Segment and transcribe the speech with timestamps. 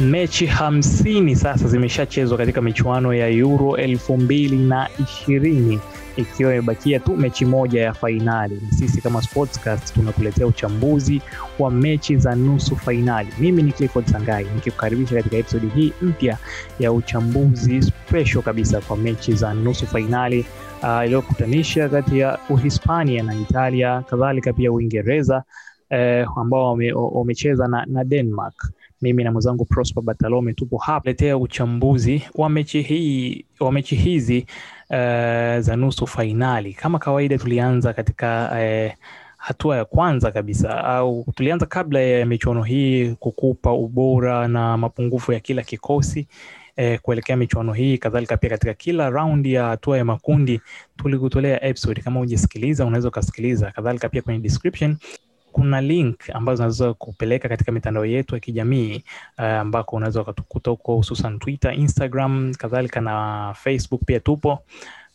[0.00, 5.80] mechi hamsini sasa zimeshachezwa katika michuano ya Euro elfu mbili na ishirini
[6.16, 8.54] ikiwa imebakia tu mechi moja ya fainali.
[8.66, 11.22] Na sisi kama Sportscast tunakuletea uchambuzi
[11.58, 13.28] wa mechi za nusu fainali.
[13.38, 16.38] Mimi ni Clifford Sangai nikikukaribisha katika episodi hii mpya
[16.78, 20.46] ya uchambuzi special kabisa kwa mechi za nusu fainali
[20.82, 25.42] uh, iliyokutanisha kati ya Uhispania na Italia, kadhalika pia Uingereza
[25.90, 28.72] eh, ambao wamecheza na, na Denmark.
[29.02, 34.46] Mimi na mwenzangu Prosper Batalome tupo hapa letea uchambuzi wa mechi hii wa mechi hizi
[34.90, 34.96] uh,
[35.58, 36.74] za nusu fainali.
[36.74, 38.92] Kama kawaida, tulianza katika uh,
[39.36, 45.40] hatua ya kwanza kabisa, au tulianza kabla ya michuano hii kukupa ubora na mapungufu ya
[45.40, 46.26] kila kikosi
[46.76, 47.98] eh, kuelekea michuano hii.
[47.98, 50.60] Kadhalika pia katika kila raundi ya hatua ya makundi
[50.96, 52.00] tulikutolea episode.
[52.02, 53.70] Kama hujasikiliza unaweza ukasikiliza.
[53.70, 54.96] Kadhalika pia kwenye description
[55.52, 59.04] kuna link ambazo zinaweza kupeleka katika mitandao yetu ya kijamii
[59.38, 64.58] uh, ambako unaweza ukatukuta huko hususan Twitter, Instagram kadhalika na Facebook pia tupo.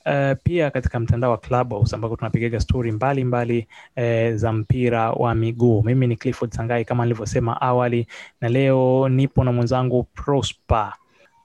[0.05, 5.83] Uh, pia katika mtandao wa Clubhouse ambako tunapigaga stori mbalimbali eh, za mpira wa miguu.
[5.83, 8.07] Mimi ni Clifford Sangai kama nilivyosema awali,
[8.41, 10.93] na leo nipo na mwenzangu Prosper.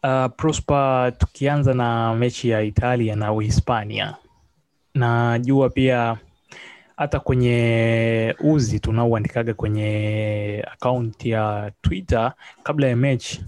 [0.02, 4.14] Uh, Prosper, tukianza na mechi ya Italia na Uhispania,
[4.94, 6.16] najua pia
[7.00, 13.44] hata kwenye uzi tunaoandikaga kwenye akaunti ya Twitter kabla ya mechi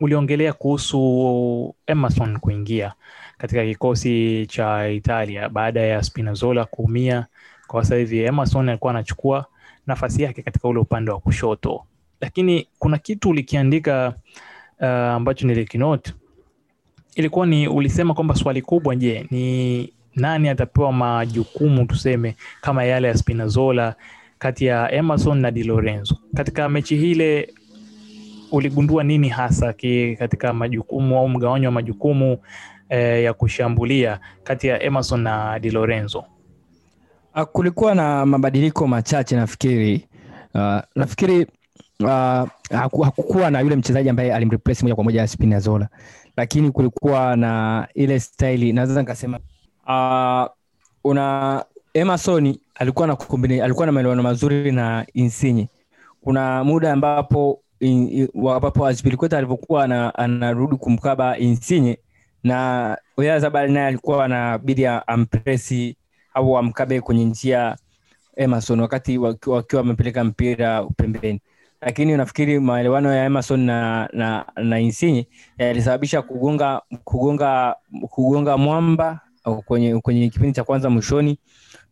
[0.00, 2.92] uliongelea kuhusu Emerson kuingia
[3.38, 7.26] katika kikosi cha Italia baada ya Spinazzola kuumia.
[7.66, 9.46] Kwa sasa hivi Emerson alikuwa anachukua
[9.86, 11.84] nafasi yake katika ule upande wa kushoto,
[12.20, 14.14] lakini kuna kitu ulikiandika
[14.80, 16.12] uh, ambacho nilikinote,
[17.14, 23.14] ilikuwa ni ulisema kwamba swali kubwa, je, ni nani atapewa majukumu tuseme kama yale ya
[23.16, 23.94] Spinazzola
[24.38, 27.54] kati ya Emerson na Di Lorenzo katika mechi hile?
[28.52, 32.38] Uligundua nini hasa ki katika majukumu au mgawanyo wa majukumu
[32.88, 36.24] eh, ya kushambulia kati ya Emerson na Di Lorenzo?
[37.52, 40.08] Kulikuwa na mabadiliko machache nafikiri.
[40.54, 41.46] Uh, nafikiri
[42.00, 42.48] uh,
[43.04, 45.88] hakukuwa na yule mchezaji ambaye alimreplace moja kwa moja Spinazzola,
[46.36, 49.38] lakini kulikuwa na ile staili naweza nikasema
[49.86, 50.46] Uh,
[51.04, 55.68] una Emerson alikuwa na kumbine, alikuwa na maelewano mazuri na Insigne.
[56.20, 57.60] Kuna muda ambapo
[58.56, 59.84] ambapo Azpilicueta alivyokuwa
[60.14, 61.98] anarudi kumkaba Insigne
[62.44, 65.96] na Oyarzabal naye alikuwa anabidi ampresi
[66.34, 67.76] au amkabe kwenye njia
[68.36, 71.40] Emerson wakati wakiwa wamepeleka mpira pembeni,
[71.80, 75.26] lakini nafikiri maelewano ya Emerson na, na, na Insigne
[75.58, 77.76] yalisababisha kugonga kugonga
[78.10, 81.38] kugonga mwamba kwenye, kwenye kipindi cha kwanza mwishoni,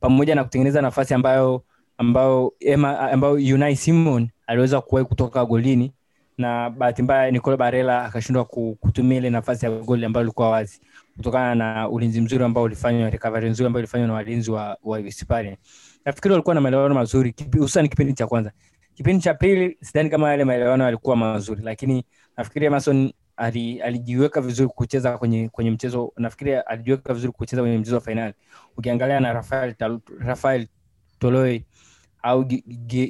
[0.00, 1.62] pamoja na kutengeneza nafasi ambayo
[1.98, 5.92] ambayo Emma, ambayo Unai Simon aliweza kuwahi kutoka golini,
[6.38, 8.44] na bahati mbaya Nicolo Barella akashindwa
[8.80, 10.80] kutumia ile nafasi ya goli ambayo ilikuwa wazi
[11.16, 15.56] kutokana na ulinzi mzuri ambao ulifanywa, recovery nzuri ambayo ilifanywa na walinzi wa, wa Hispania.
[16.04, 18.52] Nafikiri walikuwa na maelewano mazuri hususan kipindi cha kwanza.
[18.94, 22.04] Kipindi cha pili sidhani kama yale maelewano yalikuwa mazuri, lakini
[22.36, 26.12] nafikiri Emerson alijiweka vizuri kucheza kwenye kwenye mchezo.
[26.16, 28.34] Nafikiri alijiweka vizuri kucheza kwenye mchezo wa fainali.
[28.76, 29.74] Ukiangalia na Rafael,
[30.18, 30.66] Rafael
[31.18, 31.64] Toloi
[32.22, 32.44] au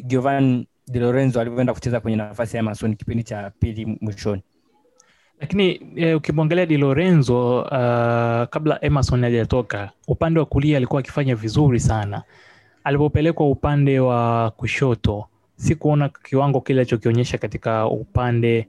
[0.06, 4.42] Giovan de Lorenzo alivyoenda kucheza kwenye nafasi ya Emerson kipindi cha pili mwishoni.
[5.40, 7.68] Lakini eh, ukimwangalia Di Lorenzo uh,
[8.50, 12.22] kabla Emerson hajatoka upande wa kulia alikuwa akifanya vizuri sana.
[12.84, 15.26] Alipopelekwa upande wa kushoto
[15.56, 18.68] si kuona kiwango kile alichokionyesha katika upande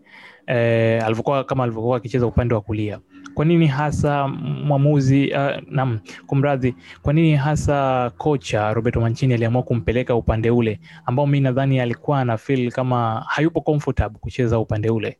[0.51, 2.99] eh, alivyokuwa kama alivyokuwa akicheza upande wa kulia.
[3.33, 10.15] Kwa nini hasa mwamuzi uh, nam kumradhi, kwa nini hasa kocha Roberto Mancini aliamua kumpeleka
[10.15, 15.17] upande ule ambao mi nadhani alikuwa ana feel kama hayupo comfortable kucheza upande ule?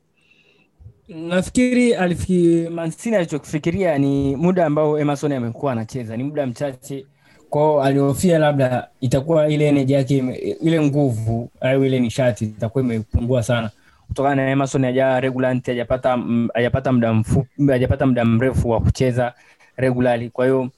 [1.10, 7.06] Nafikiri alifiki, Mancini alichokifikiria ni muda ambao Emerson amekuwa anacheza ni muda mchache
[7.50, 10.18] kwao alihofia labda itakuwa ile energy yake
[10.62, 13.70] ile nguvu au ile nishati itakuwa imepungua sana
[14.12, 16.18] kutokana na Emerson haja regular hajapata
[16.54, 19.34] hajapata muda mfupi hajapata muda mrefu wa kucheza
[19.78, 20.30] regularly.
[20.30, 20.70] Kwa hiyo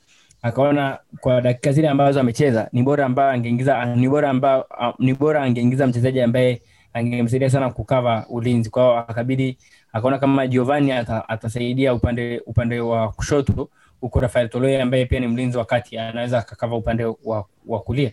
[0.41, 4.65] akaona kwa dakika zile ambazo amecheza ni bora ambayo angeingiza ni bora ambayo
[4.99, 6.61] ni bora angeingiza mchezaji ambaye
[6.93, 8.69] angemsaidia sana kukava ulinzi.
[8.69, 9.57] Kwa hiyo akabidi
[9.93, 13.69] akaona kama Giovanni ata, atasaidia upande upande wa kushoto
[14.01, 18.11] huko Rafael Toloi ambaye pia ni mlinzi wa kati anaweza akakava upande wa, wa kulia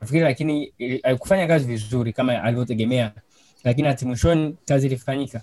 [0.00, 0.72] nafikiri, lakini
[1.02, 3.12] haikufanya kazi vizuri kama alivyotegemea,
[3.64, 5.42] lakini hati mwishoni kazi ilifanyika.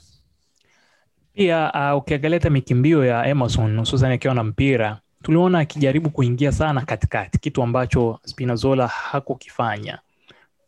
[1.33, 6.81] Pia uh, ukiangalia hata mikimbio ya Emerson hususan akiwa na mpira tuliona akijaribu kuingia sana
[6.81, 9.99] katikati, kitu ambacho spinazola hakukifanya.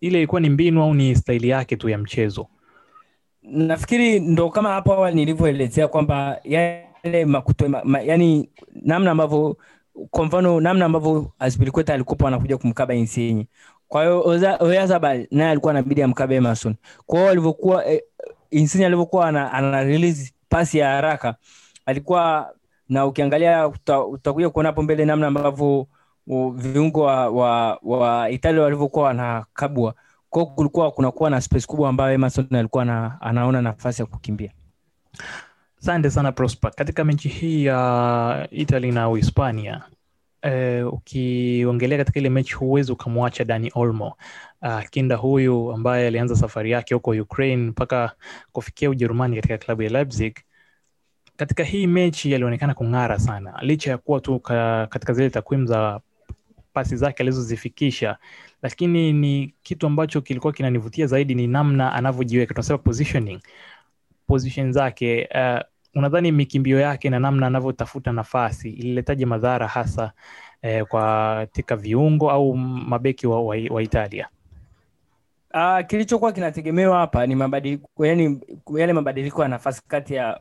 [0.02, 2.48] Ile ilikuwa ni mbinu au ni staili yake tu ya mchezo?
[3.44, 8.50] nafikiri ndo kama hapo awali nilivyoelezea kwamba yale makutwe, ma, yani
[8.82, 9.58] namna ambavyo
[10.10, 13.48] kwa mfano namna ambavyo azpilikweta alikuwa anakuja kumkaba Insigne.
[13.94, 14.24] Kwa hiyo
[14.60, 16.76] Oyarzabal naye alikuwa anabidi amkabe Emerson.
[17.06, 18.02] Kwa hiyo alivyokuwa eh,
[18.52, 21.36] Insigne alivyokuwa ana, ana release pasi ya haraka
[21.86, 22.54] alikuwa
[22.90, 25.88] na ukiangalia uta, utakuja kuona hapo mbele namna ambavyo
[26.54, 29.94] viungo wa, wa, wa Italia walivyokuwa wanakabwa
[30.30, 34.52] kwao, kulikuwa kunakuwa na space kubwa ambayo Emerson alikuwa na, anaona nafasi ya kukimbia.
[35.82, 36.72] Asante sana Prosper.
[36.72, 39.82] Katika mechi hii ya Italy na Uhispania
[40.44, 44.18] eh, ukiongelea katika ile mechi huwezi ukamwacha Dani Olmo.
[44.62, 48.12] Uh, kinda huyu ambaye alianza safari yake huko Ukraine mpaka
[48.52, 50.36] kufikia Ujerumani katika klabu ya Leipzig.
[51.38, 56.02] Katika hii mechi alionekana kung'ara sana licha ya kuwa tu ka, katika zile takwimu za
[56.74, 58.18] pasi zake alizozifikisha,
[58.62, 63.40] lakini ni kitu ambacho kilikuwa kinanivutia zaidi ni namna anavyojiweka, tunasema positioning
[64.28, 70.12] position zake uh, unadhani mikimbio yake na namna anavyotafuta nafasi ililetaje madhara hasa
[70.62, 74.28] eh, kwa katika viungo au mabeki wa, wa, wa Italia?
[75.54, 78.40] Uh, kilichokuwa kinategemewa hapa ni mabadiliko yani
[78.78, 80.40] yale mabadiliko ya nafasi kati ya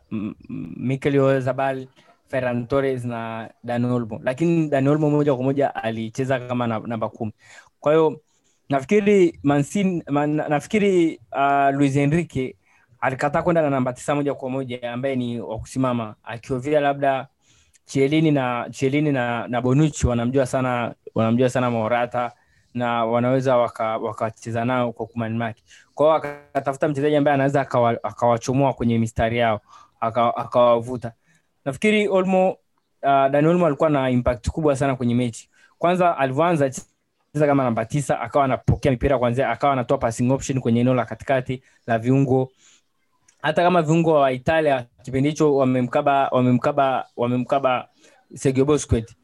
[0.77, 1.87] Mikel Oyarzabal,
[2.29, 7.33] Ferran Torres na Dani Olmo, lakini Dani moja kwa moja alicheza kama namba kumi.
[7.81, 8.21] Kwa hiyo
[8.69, 12.57] nafikiri Mancini, man, nafikiri uh, Luis Enrique
[13.03, 17.27] alikataa kwenda na namba tisa moja kwa moja ambaye ni wa kusimama akiovia labda
[17.85, 22.33] Chiellini na Chiellini na, na Bonucci wanamjua sana wanamjua sana Morata
[22.75, 23.99] na wanaweza waka-
[24.65, 25.65] nao kwa kumanmaki.
[25.95, 27.99] Kwa akatafuta mchezaji ambaye anaweza akawa-
[28.73, 29.61] kwenye mistari yao
[30.01, 31.13] aka- akawavuta.
[31.65, 32.57] Nafikiri Olmo uh,
[33.03, 35.49] Dani Olmo alikuwa na impact kubwa sana kwenye mechi.
[35.79, 40.81] Kwanza alivyoanza cheza kama namba tisa, akawa anapokea mipira kwanzia, akawa anatoa passing option kwenye
[40.81, 42.51] eneo la katikati la viungo
[43.43, 47.89] hata kama viungo wa Italia kipindi hicho wamemkaba wamemkaba wamemkaba
[48.35, 49.17] Sergio Busquets.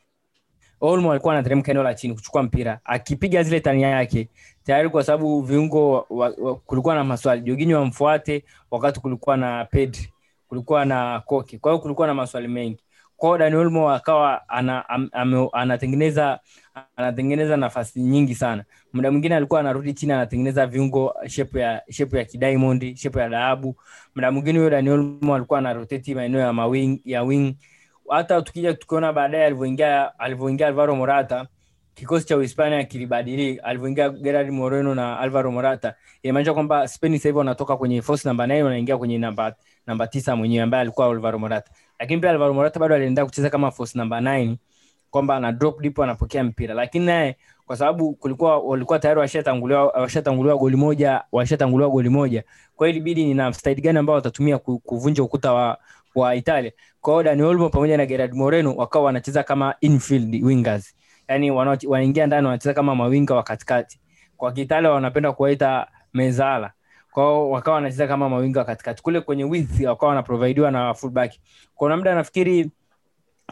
[0.80, 2.80] Olmo alikuwa anateremka eneo la chini kuchukua mpira.
[2.84, 4.28] Akipiga zile tani yake
[4.64, 7.40] tayari, kwa sababu viungo wa, wa, wa, kulikuwa na maswali.
[7.42, 10.12] Jorginho amfuate, wakati kulikuwa na Pedri,
[10.48, 12.82] kulikuwa na Koke, kwa hiyo kulikuwa na maswali mengi.
[13.16, 16.40] Kwa Dani Olmo akawa ana, ana, ana, anatengeneza
[16.96, 18.64] anatengeneza nafasi nyingi sana.
[18.92, 23.76] Muda mwingine alikuwa anarudi chini anatengeneza viungo shepu ya shepu ya kidiamond, shepu ya dhahabu.
[24.14, 27.54] Muda mwingine huyo daniel mo alikuwa anaroteti maeneo ya mawing ya wing
[28.10, 31.46] hata tukija tukiona baadaye alivyoingia alivyoingia Alvaro Morata
[31.94, 37.76] kikosi cha Uhispania kilibadili alivyoingia Gerard Moreno na Alvaro Morata inamaanisha kwamba Spain sasa wanatoka
[37.76, 39.54] kwenye force namba 9 wanaingia kwenye namba
[39.86, 43.70] namba tisa mwenyewe ambaye alikuwa Alvaro Morata lakini pia Alvaro Morata bado aliendelea kucheza kama
[43.70, 44.56] force namba 9
[45.10, 50.76] kwamba ana drop deep anapokea mpira lakini naye kwa sababu kulikuwa walikuwa tayari washatanguliwa goli
[50.76, 52.44] moja washatanguliwa goli moja
[52.76, 55.78] kwa hiyo ilibidi ni na style gani ambao watatumia kuvunja ukuta wa
[56.14, 60.94] wa Italia kwa Dani Olmo pamoja na Gerard Moreno wakawa wanacheza kama infield wingers,
[61.28, 64.00] yani wanaingia ndani wanacheza kama mawinga wa katikati.
[64.36, 66.72] Kwa Kiitalia wanapenda kuwaita mezala,
[67.10, 69.02] kwao wakawa wanacheza kama mawinga katikati.
[69.02, 71.32] Kule kwenye width wakawa wanaprovidiwa na fullback.
[71.74, 72.70] Kwa muda nafikiri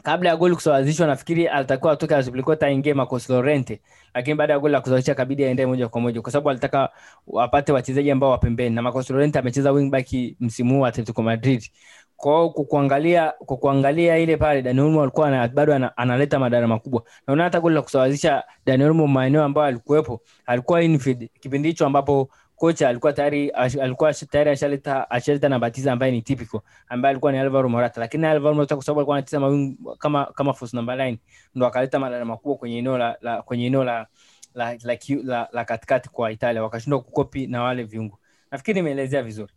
[0.03, 3.81] kabla ya goli kusawazishwa, nafikiri alitakiwa atoke Azpilicueta aingie Marcos Llorente,
[4.15, 6.88] lakini baada ya goli la kusawazisha kabidi aende moja kwa moja, kwa sababu alitaka
[7.26, 10.07] wapate wachezaji ambao wa pembeni, na Marcos Llorente amecheza wingback
[10.41, 11.71] msimu huu Atletico Madrid.
[12.17, 13.81] Kwa kuangalia kwa
[14.19, 17.03] ile pale Dani alikuwa na, bado ana, analeta madara makubwa.
[17.26, 22.89] Naona hata goli la kusawazisha Dani maeneo ambayo alikuwepo alikuwa infield kipindi hicho ambapo kocha
[22.89, 27.69] alikuwa tayari alikuwa tayari ashaleta ashaleta na batiza ambaye ni typical ambaye alikuwa ni Alvaro
[27.69, 31.17] Morata, lakini Alvaro Morata kwa sababu alikuwa anacheza mawingu kama kama false number 9
[31.55, 34.07] ndo akaleta madara makubwa kwenye eneo la, la kwenye eneo la
[34.55, 38.19] la, la, la, la, la katikati kwa Italia wakashindwa kukopi na wale viungo.
[38.51, 39.53] Nafikiri nimeelezea vizuri.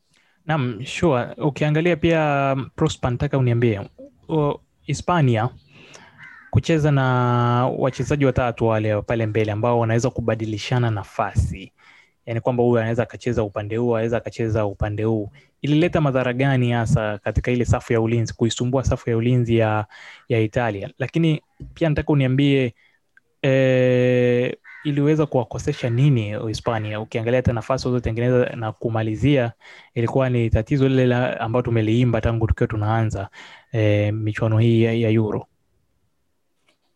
[0.46, 1.28] Naam, sure.
[1.38, 3.82] Ukiangalia pia um, Prosper, nataka uniambie
[4.82, 5.50] Hispania
[6.50, 7.04] kucheza na
[7.78, 11.74] wachezaji watatu wale pale mbele ambao wanaweza kubadilishana nafasi,
[12.30, 15.30] yaani kwamba huyu anaweza akacheza upande huu, anaweza akacheza upande huu,
[15.62, 19.86] ilileta madhara gani hasa katika ile safu ya ulinzi, kuisumbua safu ya ulinzi ya,
[20.30, 20.90] ya Italia?
[21.00, 21.42] Lakini
[21.74, 22.74] pia nataka uniambie
[23.46, 27.00] e, iliweza kuwakosesha nini Hispania?
[27.02, 29.52] Ukiangalia hata nafasi walizotengeneza na kumalizia,
[29.96, 33.30] ilikuwa ni tatizo lile ambalo tumeliimba tangu tukiwa tunaanza
[33.72, 35.48] e, michuano hii ya, ya Euro.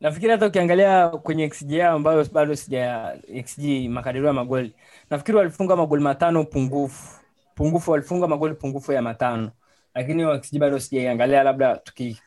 [0.03, 3.13] Nafikiri hata ukiangalia kwenye xg yao ambayo bado sija
[3.45, 4.73] xg makadirio ya magoli
[5.09, 7.19] nafikiri walifunga magoli matano pungufu.
[7.55, 9.51] Pungufu walifunga magoli pungufu ya matano.
[9.95, 12.17] Lakini xg bado sijaiangalia labda tuki-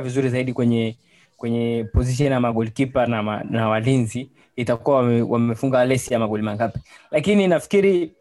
[0.00, 0.96] vizuri zaidi kwenye
[1.36, 6.78] kwenye position ya magolikipa na, ma, na walinzi itakuwa wame, wamefunga lesi ya magoli mangapi.
[7.10, 8.12] Lakini nafikiri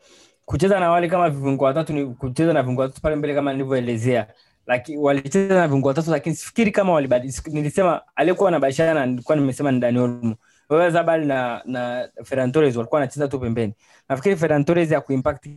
[0.46, 4.28] kucheza na wale kama viungo watatu ni kucheza na viungo watatu pale mbele kama nilivyoelezea
[4.70, 9.80] lakini walicheza na viungo watatu lakini sifikiri kama walibadili nilisema aliyekuwa anabashana nilikuwa nimesema ni
[9.80, 10.36] Dani Olmo.
[10.70, 10.92] Wewe
[11.26, 13.74] na na Ferran walikuwa wanacheza tu pembeni.
[14.10, 15.50] Nafikiri Ferran ya kuimpact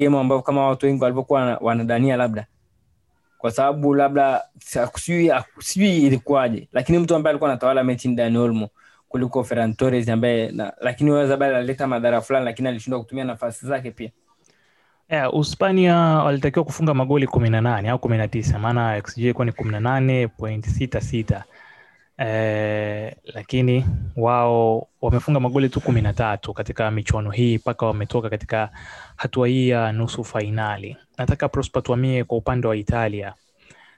[0.00, 2.46] game ambao kama watu wengi walivyokuwa wanadania labda.
[3.38, 4.42] Kwa sababu labda
[5.60, 6.68] sijui ilikuwaje.
[6.72, 8.68] Lakini mtu ambaye alikuwa anatawala mechi ni Dani
[9.08, 9.74] kuliko Ferran
[10.10, 14.10] ambaye lakini wewe Zabal alileta madhara fulani lakini alishindwa kutumia nafasi zake pia
[15.10, 19.44] Yeah, Uspania walitakiwa kufunga magoli kumi na nane au kumi na tisa maana XG ilikuwa
[19.44, 21.44] ni kumi na nane point sita sita
[22.18, 23.84] eh, lakini
[24.16, 28.70] wao wamefunga magoli tu kumi na tatu katika michuano hii mpaka wametoka katika
[29.16, 30.96] hatua hii ya nusu fainali.
[31.18, 33.34] Nataka Prosper tuamie kwa upande wa Italia.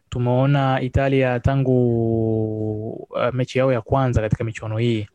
[0.08, 5.08] Tumeona Italia tangu uh, mechi yao ya kwanza katika michuano hii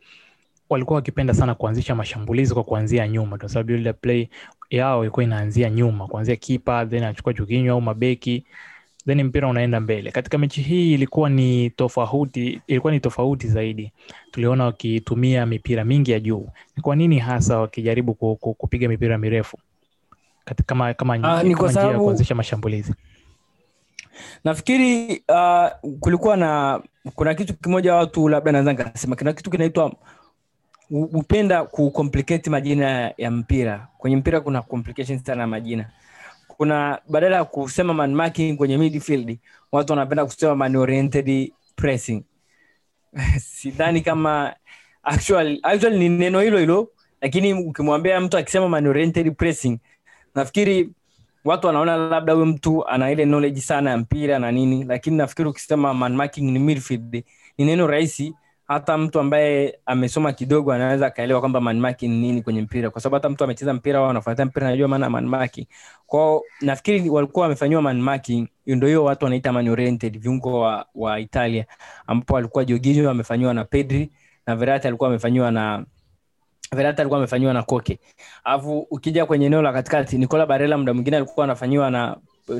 [0.70, 4.30] walikuwa wakipenda sana kuanzisha mashambulizi kwa kuanzia nyuma, kwa sababu ile play
[4.69, 8.45] yao ilikuwa inaanzia nyuma, kuanzia kipa, then anachukua Jorginho au mabeki,
[9.07, 10.12] then mpira unaenda mbele.
[10.12, 13.91] Katika mechi hii ilikuwa ni tofauti, ilikuwa ni tofauti zaidi.
[14.31, 16.48] Tuliona wakitumia mipira mingi ya juu.
[16.77, 19.57] Ni kwa nini hasa wakijaribu ku- ku- kupiga mipira mirefu
[20.45, 22.93] katika kama kama, Ah, kwa kama njia ya kuanzisha mashambulizi?
[24.43, 26.81] nafikiri uh, kulikuwa na
[27.15, 29.93] kuna kitu kimoja watu labda naweza nikasema kuna kitu kinaitwa
[30.89, 33.88] hupenda kucomplicate majina ya mpira.
[33.98, 35.89] Kwenye mpira kuna complication sana majina.
[36.48, 39.38] Kuna badala ya kusema man marking kwenye midfield
[39.72, 42.24] watu wanapenda kusema man oriented pressing.
[43.39, 44.56] Sidhani kama
[45.04, 46.89] actually, actually ni neno hilo hilo
[47.22, 49.80] lakini ukimwambia mtu akisema man oriented pressing
[50.36, 50.89] nafikiri
[51.46, 55.50] watu wanaona labda huyo mtu ana ile knowledge sana ya mpira na nini lakini nafikiri
[55.50, 57.24] ukisema man marking ni midfield
[57.58, 58.34] ni neno rahisi
[58.67, 63.15] hata mtu ambaye amesoma kidogo anaweza akaelewa kwamba manmaki ni nini kwenye mpira kwa sababu
[63.15, 65.39] hata mtu amecheza mpira au anafuatia mpira anajua maana ya man
[66.07, 71.65] kwao nafikiri walikuwa wamefanyiwa manmaki ndo hiyo watu wanaita man viungo wa, wa italia
[72.07, 74.12] ambapo walikuwa Jorginho amefanyiwa na pedri
[74.48, 75.86] na verati alikuwa amefanyiwa na
[76.75, 78.00] Verratti alikuwa amefanyiwa na Koke.
[78.43, 82.17] Alafu ukija kwenye eneo la katikati Nicola Barella muda mwingine alikuwa anafanyiwa na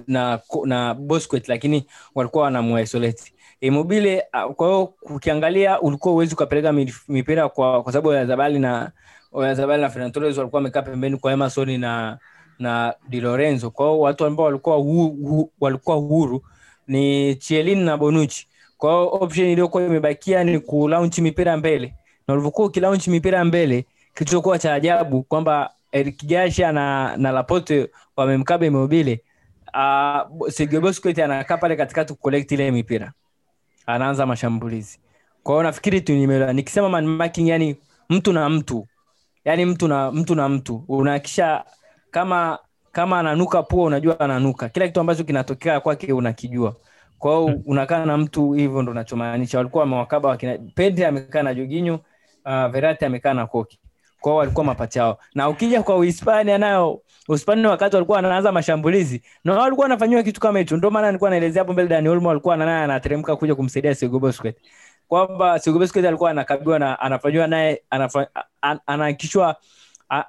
[0.08, 1.86] na na Busquets lakini
[2.16, 3.34] walikuwa wanamuisolate.
[3.66, 6.74] Immobile ah, kwa hiyo ukiangalia ulikuwa uwezi ukapeleka
[7.08, 8.92] mipira kwa kwa sababu Oyarzabal na
[9.34, 12.18] Oyarzabal na Ferran Torres walikuwa wamekaa pembeni kwa Emerson na
[12.60, 13.72] na Di Lorenzo.
[13.72, 16.44] Kwa hiyo watu ambao walikuwa hu, hu, walikuwa huru
[16.88, 18.48] ni Chiellini na Bonucci.
[18.78, 21.94] Kwa hiyo option iliyokuwa imebakia ni kulaunch mipira mbele.
[22.28, 28.66] Na ulivyokuwa ukilaunch mipira mbele kilichokuwa cha ajabu kwamba Eric Gasha na, na Laporte wamemkaba
[28.66, 29.22] Immobile.
[29.74, 33.14] Uh, Sergio Busquets anakaa pale katikati kucollect ile mipira,
[33.86, 35.00] anaanza mashambulizi.
[35.44, 36.54] Kwa hiyo nafikiri tu nimeelewa.
[36.54, 37.76] Nikisema man marking, yani
[38.10, 38.88] mtu na mtu,
[39.46, 41.64] yani mtu na mtu na mtu, unahakisha
[42.12, 42.60] kama
[42.92, 44.70] kama ananuka pua, unajua ananuka.
[44.70, 46.76] Kila kitu ambacho kinatokea kwake unakijua.
[47.20, 49.58] Kwa hiyo unakaa na mtu hivyo, ndo nachomaanisha.
[49.58, 52.00] Walikuwa wamewakaba wakina Pedri amekaa na joginyo
[52.46, 53.80] uh, verati amekaa na Koke
[54.26, 59.22] kwao walikuwa mapachao na ukija kwa uhispania nayo uhispania wakati walikuwa wanaanza mashambulizi.
[59.44, 60.78] Na no, walikuwa wanafanyiwa kitu kama hicho.
[60.78, 64.62] Ndio maana nilikuwa naelezea hapo mbele Dani Olmo alikuwa naye anateremka kuja kumsaidia Sergio Busquets.
[65.08, 67.82] Kwamba Sergio Busquets alikuwa anakabiliwa na anafanyiwa naye
[68.88, 69.56] anahakikishwa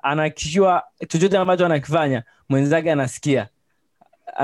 [0.02, 3.48] anahakikishiwa chochote ambacho anakifanya mwenzake anasikia.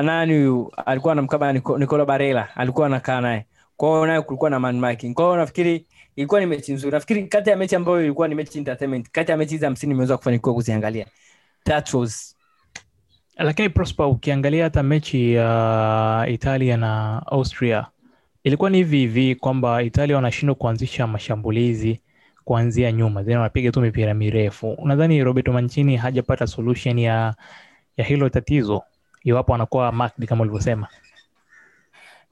[0.03, 0.73] Nani huyu?
[0.87, 3.47] Alikuwa anamkaba Nico- Nicola Barella alikuwa anakaa naye.
[3.77, 5.15] Kwao naye kulikuwa na man marking.
[5.15, 9.11] Kwa nafikiri ilikuwa ni mechi nzuri nafikiri kati ya mechi ambayo ilikuwa ni mechi entertainment
[9.11, 11.07] kati ya mechi hizi hamsini imeweza kufanikiwa kuziangalia
[11.65, 12.37] that was
[13.37, 17.87] Lakini Prosper, ukiangalia hata mechi ya Italia na Austria
[18.45, 22.01] ilikuwa ni hivi hivi kwamba Italia wanashindwa kuanzisha mashambulizi
[22.45, 24.77] kuanzia nyuma, then wanapiga tu mipira mirefu.
[24.85, 27.35] nadhani Roberto Mancini hajapata solution ya
[27.97, 28.83] ya hilo tatizo
[29.25, 30.89] iwapo anakuwa marked kama ulivyosema?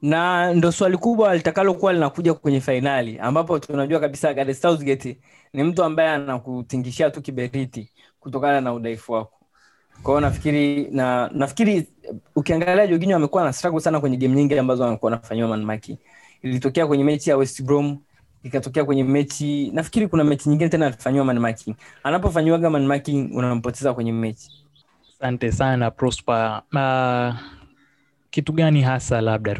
[0.01, 5.17] Na ndo swali kubwa litakalokuwa linakuja kwenye fainali ambapo tunajua kabisa Southgate
[5.53, 7.89] ni mtu ambaye anakutingishia tu kiberiti
[8.19, 9.37] kutokana na udhaifu wako.
[10.03, 11.87] Kwa nafikiri na nafikiri
[12.35, 15.79] ukiangalia Jorginho amekuwa na struggle sana kwenye game nyingi ambazo amekuwa anafanyiwa man
[16.41, 17.97] ilitokea kwenye mechi ya West Brom
[18.43, 21.55] ikatokea kwenye mechi nafikiri kuna mechi nyingine tena alifanyiwa man
[22.03, 23.01] anapofanyiwaga man
[23.33, 24.65] unampoteza kwenye mechi.
[25.19, 26.61] Asante sana Prosper.
[26.73, 27.60] Uh,
[28.31, 29.55] kitu gani hasa labda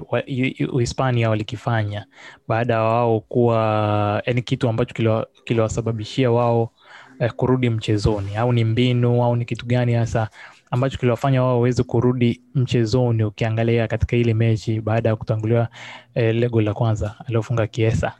[0.73, 2.05] Uhispania walikifanya
[2.47, 6.71] baada ya wao kuwa yani kitu ambacho kiliwasababishia wao
[7.19, 8.35] eh, kurudi mchezoni?
[8.35, 10.29] Au ni mbinu au ni kitu gani hasa
[10.71, 15.67] ambacho kiliwafanya wao waweze kurudi mchezoni ukiangalia katika ile mechi baada ya kutanguliwa
[16.15, 18.13] eh, lego la kwanza aliofunga Kiesa?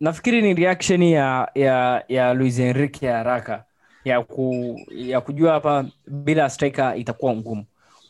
[0.00, 3.64] Nafikiri ni reaction ya ya ya Luis Enrique ya haraka
[4.04, 7.64] ya, ku, ya kujua hapa bila striker itakuwa ngumu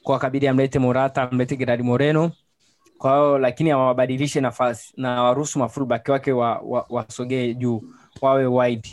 [0.08, 2.32] kwa akabidi amlete morata amlete gerard moreno.
[2.98, 7.82] Kwa lakini awabadilishe nafasi na waruhusu mafulbak wake wasogee wa, wa juu
[8.22, 8.88] wawe wide.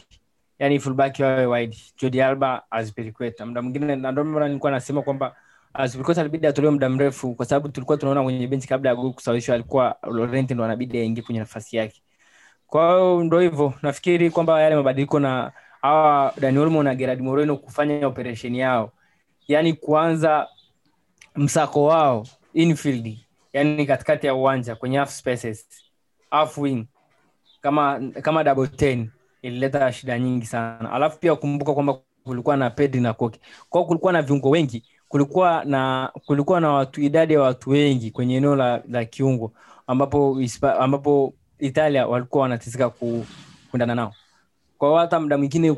[0.60, 1.78] Yani fulbaki wawe wide.
[2.02, 5.36] Jordi Alba Azpilicueta muda mwingine na nilikuwa nasema kwamba
[5.74, 9.56] Azpilicueta alibidi atolewe muda mrefu kwa sababu tulikuwa tunaona kwenye benchi kabla ya goli kusawishwa
[9.56, 12.02] alikuwa Lorente ndo anabidi aingie kwenye nafasi yake.
[12.68, 13.74] Kwa ndo hivyo.
[13.82, 18.92] Nafikiri kwamba yale mabadiliko na hawa Dani na Gerard Moreno kufanya operesheni yao.
[19.48, 20.48] Yani kuanza
[21.36, 23.18] msako wao infield
[23.54, 25.68] yani katikati ya uwanja kwenye half spaces
[26.32, 26.86] half wing
[27.62, 29.08] kama kama double 10
[29.42, 30.92] ilileta shida nyingi sana.
[30.92, 33.40] Alafu pia kumbuka kwamba kulikuwa na Pedri na Koke.
[33.70, 38.36] Kwao kulikuwa na viungo wengi kulikuwa na kulikuwa na watu idadi ya watu wengi kwenye
[38.38, 39.52] eneo la, la kiungo
[39.88, 40.38] ambapo
[40.80, 42.90] ambapo Italia walikuwa wanatizika
[43.72, 44.14] kuendana nao.
[44.78, 45.74] Kwa hata muda mwingine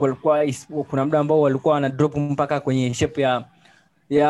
[0.89, 3.45] kuna muda ambao walikuwa wana drop mpaka kwenye shape ya
[4.09, 4.29] ya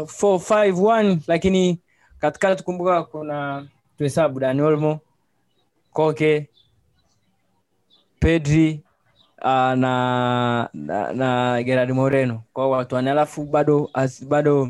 [0.00, 1.78] 451 lakini
[2.18, 3.66] katikati kumbuka kuna
[3.98, 4.98] tuhesabu Dani
[5.92, 6.48] Koke
[8.20, 8.82] Pedri
[9.42, 12.42] uh, na, na, na Gerard Moreno.
[12.52, 13.90] Kwao watu wane alafu bado
[14.28, 14.68] bado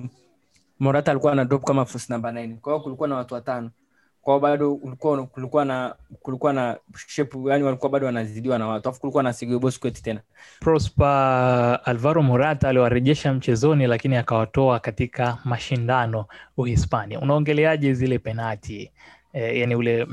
[0.79, 3.71] Morata alikuwa na drop kama fosi namba 9 kwa hiyo kulikuwa na watu watano.
[4.23, 4.77] Kwao bado
[5.33, 9.71] kulikuwa na kulikuwa na shape yani walikuwa bado wanazidiwa na watu alafu kulikuwa na Sergio
[10.03, 10.21] tena
[10.61, 16.25] Prosper Alvaro Morata aliwarejesha mchezoni lakini akawatoa katika mashindano
[16.57, 17.21] Uhispania.
[17.21, 18.91] Unaongeleaje zile penati
[19.33, 20.07] e, yani ule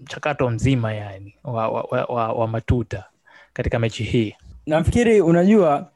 [0.00, 3.04] mchakato mzima yani wa, wa, wa, wa, wa matuta
[3.52, 4.34] katika mechi hii?
[4.66, 5.90] Nafikiri unajua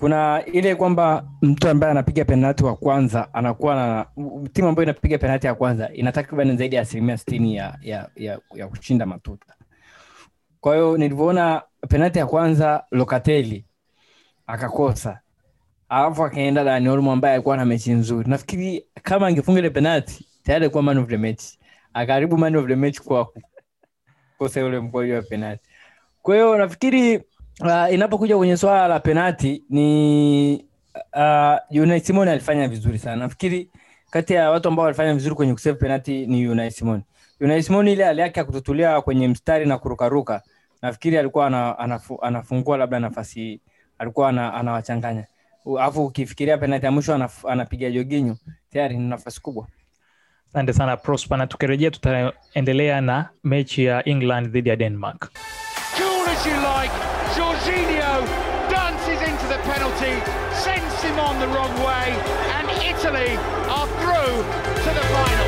[0.00, 4.06] kuna ile kwamba mtu ambaye anapiga penalti wa kwanza anakuwa na
[4.52, 8.38] timu ambayo inapiga penalti ya kwanza ina takriban zaidi ya asilimia sitini ya, ya, ya,
[8.54, 9.54] ya kushinda matuta.
[10.60, 13.64] Kwa hiyo nilivyoona penalti ya kwanza lokateli
[14.46, 15.20] akakosa,
[15.88, 18.30] alafu akaenda Dani ambaye alikuwa na mechi nzuri.
[18.30, 21.42] Nafikiri kama angefunga ile penalti tayari alikuwa man of the match,
[21.94, 23.24] akaribu man of the match kwa
[24.38, 25.68] kukosa yule mkwaju wa penalti.
[26.22, 27.22] Kwa hiyo nafikiri
[27.60, 30.64] uh, inapokuja kwenye swala la penati ni
[31.16, 33.16] uh, Unai Simone alifanya vizuri sana.
[33.16, 33.70] Nafikiri
[34.10, 37.02] kati ya watu ambao walifanya vizuri kwenye kusave penati ni Unai Simon.
[37.40, 40.42] Unai Simone ile hali yake ya kututulia kwenye mstari na kurukaruka,
[40.82, 43.60] nafikiri alikuwa ana, anafu, anafungua labda nafasi,
[43.98, 45.26] alikuwa ana, anawachanganya
[45.78, 48.36] alafu ukifikiria penati ya mwisho anaf, anapiga Jorginho,
[48.72, 49.66] tayari ni nafasi kubwa.
[50.50, 55.30] Asante sana Prosper, na tukirejea tutaendelea na mechi ya England dhidi ya Denmark.
[55.96, 58.26] Cool as you like, Jorginho
[58.68, 60.18] dances into the penalty,
[60.54, 62.10] sends him on the wrong way,
[62.56, 63.36] and Italy
[63.68, 64.36] are through
[64.84, 65.39] to the final.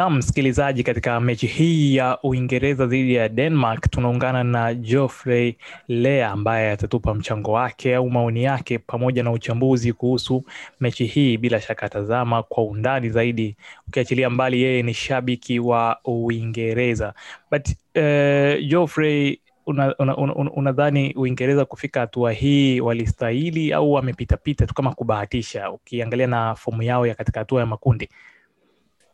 [0.00, 5.56] Naam, msikilizaji, katika mechi hii ya Uingereza dhidi ya Denmark tunaungana na Geoffrey
[5.88, 10.44] Lea ambaye atatupa mchango wake au maoni yake pamoja na uchambuzi kuhusu
[10.80, 11.36] mechi hii.
[11.36, 13.56] Bila shaka atazama kwa undani zaidi,
[13.88, 17.14] ukiachilia mbali yeye ni shabiki wa Uingereza.
[17.50, 24.74] But uh, Geoffrey, unadhani una, una, una Uingereza kufika hatua hii walistahili au wamepitapita tu
[24.74, 28.08] kama kubahatisha, ukiangalia na fomu yao ya katika hatua ya makundi?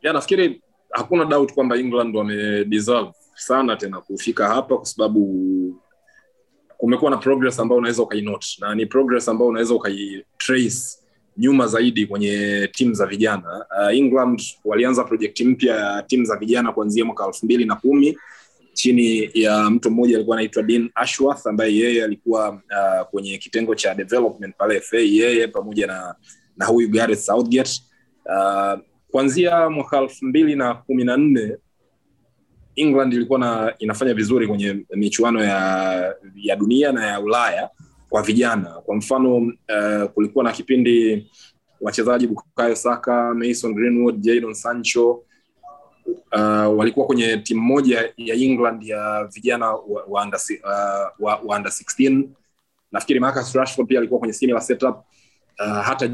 [0.02, 5.82] ya nafikiri hakuna doubt kwamba england wamedeserve sana tena kufika hapa kwa sababu
[6.78, 10.98] kumekuwa na progress ambayo unaweza ukainote na ni progress ambayo unaweza ukaitrace
[11.38, 13.66] nyuma zaidi kwenye timu za vijana.
[13.80, 18.18] Uh, england walianza projekti mpya ya timu za vijana kuanzia mwaka elfu mbili na kumi.
[18.72, 23.94] Chini ya mtu mmoja alikuwa anaitwa Dean Ashworth ambaye yeye alikuwa uh, kwenye kitengo cha
[23.94, 26.14] development pale FA yeye pamoja na
[26.56, 27.82] na huyu Gareth Southgate.
[28.26, 28.80] Uh,
[29.16, 31.56] kuanzia mwaka elfu mbili na kumi na nne
[32.74, 37.70] england ilikuwa na inafanya vizuri kwenye michuano ya ya dunia na ya ulaya
[38.08, 38.70] kwa vijana.
[38.70, 41.26] Kwa mfano uh, kulikuwa na kipindi
[41.80, 45.10] wachezaji bukayo saka mason greenwood jadon sancho
[46.32, 51.56] uh, walikuwa kwenye timu moja ya england ya vijana wa, wa, under, uh, wa, wa
[51.56, 52.24] under 16
[52.92, 54.96] nafikiri marcus rashford pia alikuwa kwenye similar setup.
[55.60, 56.10] Uh, hata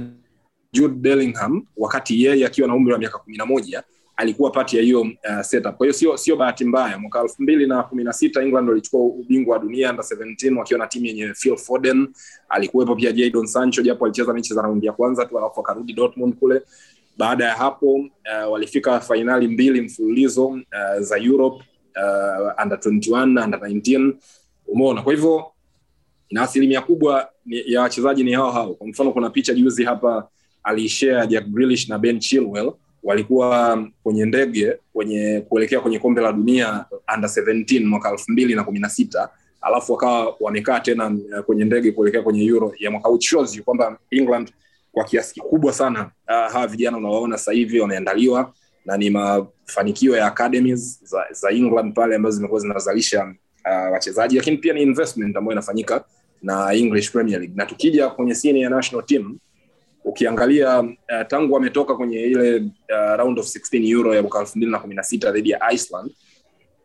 [0.73, 3.83] Jude Bellingham wakati yeye akiwa na umri wa miaka kumi na moja
[4.17, 5.77] alikuwa pati ya hiyo uh, setup.
[5.77, 6.99] Kwa hiyo sio sio bahati mbaya.
[6.99, 10.79] Mwaka elfu mbili na kumi na sita England walichukua ubingwa wa dunia under 17 wakiwa
[10.79, 12.09] na timu yenye Phil Foden,
[12.49, 16.35] alikuwepo pia Jadon Sancho japo alicheza mechi za raundi ya kwanza tu, alafu akarudi Dortmund
[16.35, 16.63] kule.
[17.19, 20.61] Baada ya hapo uh, walifika fainali mbili mfululizo uh,
[21.01, 21.65] za Europe
[21.97, 24.13] uh, under 21 na under 19
[24.67, 25.03] umeona.
[25.03, 25.45] Kwa hivyo
[26.31, 28.75] na asilimia kubwa ni, ya wachezaji ni hao hao.
[28.75, 30.29] Kwa mfano kuna picha juzi hapa
[30.65, 32.73] alishare Jack Grealish na Ben Chilwell
[33.03, 38.65] walikuwa kwenye ndege kwenye kuelekea kwenye kombe la dunia under 17 mwaka elfu mbili na
[38.65, 39.29] kumi na sita.
[39.61, 43.19] Alafu wakawa wamekaa tena uh, kwenye ndege kuelekea kwenye euro ya mwaka huu.
[43.65, 44.53] Kwamba england
[44.93, 48.53] kwa kiasi kikubwa sana uh, hawa vijana unawaona hivi wameandaliwa
[48.85, 54.37] na ni mafanikio ya academies za, za england pale ambazo zimekuwa zinazalisha uh, wachezaji.
[54.37, 56.05] Lakini pia ni investment ambayo inafanyika
[56.43, 57.57] na english premier league.
[57.57, 59.39] Na tukija kwenye national team
[60.05, 60.89] ukiangalia uh,
[61.29, 64.95] tangu wametoka kwenye ile uh, round of 16 euro ya mwaka elfu mbili na kumi
[64.95, 66.11] na sita dhidi ya iceland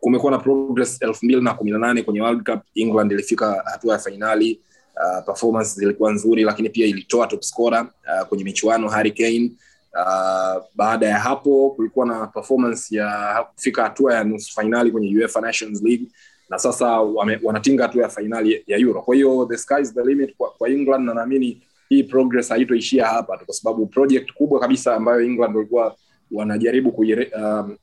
[0.00, 2.60] kumekuwa na progress elfu mbili na kumi na nane kwenye world cup.
[2.74, 4.60] England ilifika hatua ya fainali
[4.96, 7.80] uh, performance zilikuwa nzuri lakini pia ilitoa top scorer
[8.20, 9.52] uh, kwenye michuano harry kane.
[9.94, 15.40] Uh, baada ya hapo kulikuwa na performance ya kufika hatua ya nusu fainali kwenye uefa
[15.40, 16.06] nations league
[16.50, 19.02] na sasa wame, wanatinga hatua ya fainali ya euro.
[19.02, 23.06] Kwa hiyo the sky is the limit kwa, kwa england na naamini hii progress haitoishia
[23.06, 25.96] hapa tu kwa sababu project kubwa kabisa ambayo england walikuwa
[26.30, 27.76] wanajaribu kuire, um,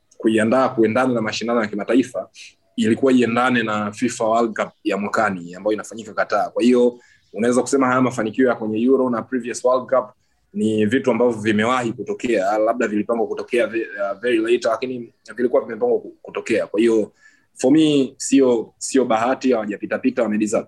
[0.75, 2.29] kuendana na mashindano ya kimataifa
[2.75, 6.99] ilikuwa iendane na fifa world cup ya mwakani ambayo inafanyika kataa kwa hiyo
[7.33, 10.05] unaweza kusema haya mafanikio ya kwenye euro na previous world cup
[10.53, 16.67] ni vitu ambavyo vimewahi kutokea labda vilipangwa kutokea uh, very later lakini vilikuwa vimepangwa kutokea.
[16.67, 17.11] Kwa hiyo
[17.53, 20.67] for me sio sio bahati hawajapitapita wamedeserve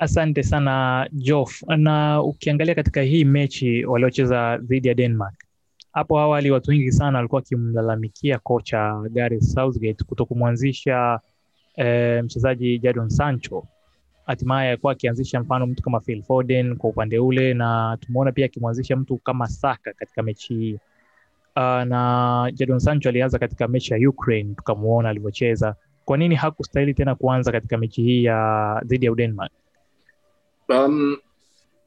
[0.00, 1.62] Asante sana Jof.
[1.76, 5.34] Na ukiangalia katika hii mechi waliocheza dhidi ya Denmark,
[5.92, 11.20] hapo awali watu wengi sana walikuwa wakimlalamikia kocha Gareth Southgate kuto kumwanzisha
[11.76, 13.66] eh, mchezaji Jadon Sancho.
[14.26, 18.96] Hatimaye alikuwa akianzisha mfano mtu kama Phil Foden kwa upande ule, na tumeona pia akimwanzisha
[18.96, 20.74] mtu kama Saka katika mechi hii.
[21.56, 25.74] Uh, na Jadon Sancho alianza katika mechi ya Ukraine, tukamuona alivyocheza.
[26.04, 29.52] Kwa nini hakustahili tena kuanza katika mechi hii ya dhidi ya Denmark?
[30.70, 31.16] Um,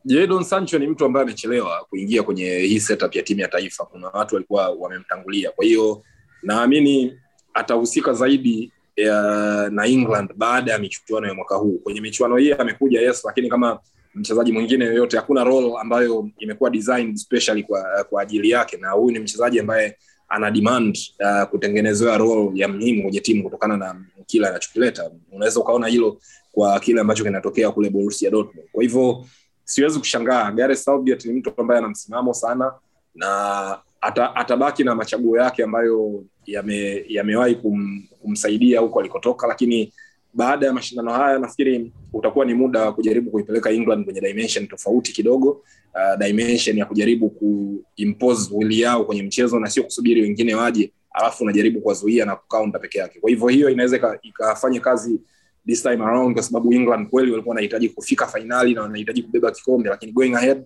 [0.05, 3.85] Jadon Sancho ni mtu ambaye amechelewa kuingia kwenye hii setup ya timu ya taifa.
[3.85, 6.03] Kuna watu walikuwa wamemtangulia, kwa hiyo
[6.43, 7.17] naamini
[7.53, 11.79] atahusika zaidi ya, na England baada ya michuano ya mwaka huu.
[11.83, 13.79] Kwenye michuano hii amekuja yes, lakini kama
[14.15, 19.11] mchezaji mwingine yoyote, hakuna role ambayo imekuwa designed specially kwa, kwa ajili yake, na huyu
[19.13, 19.97] ni mchezaji ambaye
[20.29, 25.11] ana demand uh, kutengenezewa role ya muhimu kwenye timu kutokana na kile anachokileta.
[25.31, 26.17] Unaweza ukaona hilo
[26.53, 28.67] kwa kile ambacho kinatokea kule Borussia Dortmund.
[28.71, 29.25] Kwa hivyo
[29.63, 30.51] siwezi kushangaa.
[30.51, 30.87] Gareth
[31.25, 32.73] ni mtu ambaye ana msimamo sana
[33.15, 39.93] na ata, atabaki na machaguo yake ambayo yame, yamewahi kum, kumsaidia huko alikotoka, lakini
[40.33, 45.13] baada ya mashindano haya nafikiri utakuwa ni muda wa kujaribu kuipeleka England kwenye dimension tofauti
[45.13, 50.91] kidogo, uh, dimension ya kujaribu kuimpose wili yao kwenye mchezo na sio kusubiri wengine waje
[51.13, 53.19] alafu unajaribu kuwazuia na kukaunta peke yake.
[53.19, 55.19] Kwa hivyo hiyo inaweza ikafanya kazi
[55.67, 59.89] this time around kwa sababu England kweli walikuwa wanahitaji kufika fainali na wanahitaji kubeba kikombe,
[59.89, 60.63] lakini going ahead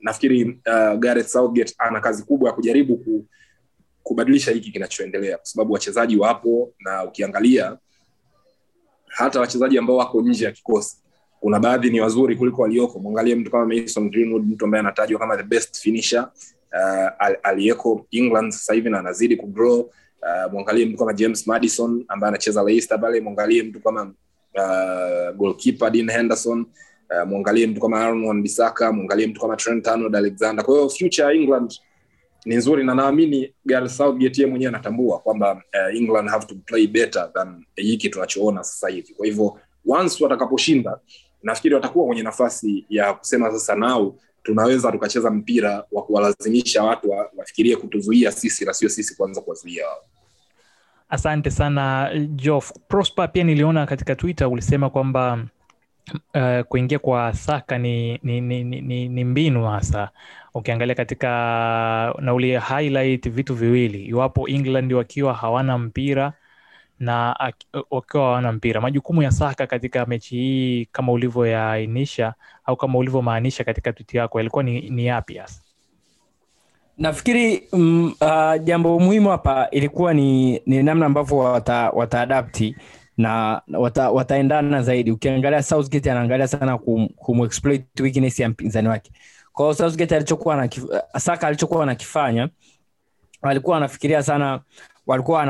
[0.00, 3.26] nafikiri uh, Gareth Southgate ana kazi kubwa ya kujaribu ku,
[4.02, 7.78] kubadilisha hiki kinachoendelea, kwa sababu wachezaji wapo, na ukiangalia
[9.08, 10.96] hata wachezaji ambao wako nje ya kikosi
[11.40, 12.98] kuna baadhi ni wazuri kuliko walioko.
[12.98, 16.30] Mwangalie mtu kama Mason Greenwood, mtu ambaye anatajwa kama the best finisher
[16.72, 19.80] uh, al- aliyeko England sasa hivi na anazidi kugrow.
[19.80, 24.14] Uh, mwangalie mtu kama James Madison ambaye anacheza Leicester pale, mwangalie mtu kama
[24.54, 26.66] uh, goalkeeper Dean Henderson
[27.10, 30.64] uh, mwangalie mtu kama Aaron Wan-Bissaka, mwangalie mtu kama Trent Arnold-Alexander.
[30.64, 31.74] Kwa hiyo future ya England
[32.44, 36.86] ni nzuri na naamini Gareth Southgate yeye mwenyewe anatambua kwamba uh, England have to play
[36.86, 39.14] better than hiki tunachoona sasa hivi.
[39.14, 40.98] Kwa hivyo once watakaposhinda,
[41.42, 47.76] nafikiri watakuwa kwenye nafasi ya kusema sasa nao tunaweza tukacheza mpira wa kuwalazimisha watu wafikirie
[47.76, 50.04] kutuzuia sisi na sio sisi kuanza kuwazuia wao.
[51.08, 52.72] Asante sana Jof.
[52.88, 55.46] Prosper, pia niliona katika Twitter ulisema kwamba
[56.34, 60.10] uh, kuingia kwa Saka ni, ni, ni, ni, ni, mbinu hasa
[60.54, 61.28] ukiangalia katika
[62.20, 66.32] na uli highlight vitu viwili, iwapo England wakiwa hawana mpira
[66.98, 67.36] na
[67.90, 73.92] wakiwa hawana mpira, majukumu ya Saka katika mechi hii kama ulivyoyaainisha au kama ulivyomaanisha katika
[73.92, 75.63] twiti yako yalikuwa ni, ni yapi hasa?
[76.98, 82.76] Nafikiri mm, uh, jambo muhimu hapa ilikuwa ni, ni namna ambavyo wata, wataadapti
[83.16, 85.10] na wata, wataendana zaidi.
[85.10, 87.08] Ukiangalia Southgate anaangalia sana kum,
[88.00, 89.12] weakness ya mpinzani wake.
[89.74, 90.68] Southgate alichokuwa na
[91.18, 92.48] Saka alichokuwa anakifanya
[93.42, 94.60] walikuwa wanafikiria sana
[95.06, 95.40] walikuwa